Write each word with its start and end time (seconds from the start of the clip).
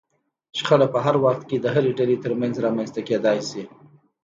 شخړه 0.57 0.87
په 0.93 0.99
هر 1.05 1.15
وخت 1.25 1.43
کې 1.49 1.57
د 1.59 1.65
هرې 1.75 1.91
ډلې 1.99 2.17
ترمنځ 2.23 2.55
رامنځته 2.65 3.01
کېدای 3.09 3.39
شي. 3.49 3.63